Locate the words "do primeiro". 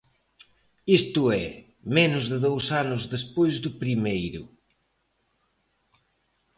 3.63-4.43